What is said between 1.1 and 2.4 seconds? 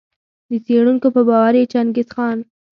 په باور چي چنګیز خان